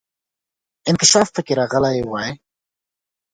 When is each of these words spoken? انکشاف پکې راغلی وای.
انکشاف 0.89 1.27
پکې 1.35 1.53
راغلی 1.59 2.01
وای. 2.05 2.31